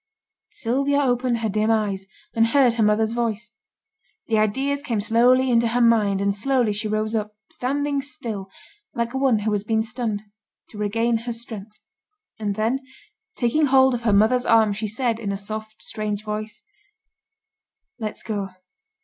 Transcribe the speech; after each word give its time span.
Sylvia 0.49 0.99
opened 1.01 1.41
her 1.41 1.47
dim 1.49 1.69
eyes, 1.69 2.07
and 2.33 2.47
heard 2.47 2.73
her 2.73 2.81
mother's 2.83 3.11
voice; 3.11 3.51
the 4.25 4.39
ideas 4.39 4.81
came 4.81 4.99
slowly 4.99 5.51
into 5.51 5.67
her 5.67 5.79
mind, 5.79 6.21
and 6.21 6.33
slowly 6.33 6.73
she 6.73 6.87
rose 6.87 7.13
up, 7.13 7.35
standing 7.51 8.01
still, 8.01 8.49
like 8.95 9.13
one 9.13 9.37
who 9.45 9.51
has 9.51 9.63
been 9.63 9.83
stunned, 9.83 10.23
to 10.69 10.79
regain 10.79 11.17
her 11.17 11.31
strength; 11.33 11.79
and 12.39 12.55
then, 12.55 12.79
taking 13.35 13.67
hold 13.67 13.93
of 13.93 14.01
her 14.01 14.11
mother's 14.13 14.43
arm, 14.47 14.73
she 14.73 14.87
said, 14.87 15.19
in 15.19 15.31
a 15.31 15.37
soft, 15.37 15.83
strange 15.83 16.23
voice 16.23 16.63
'Let's 17.99 18.23
go. 18.23 18.49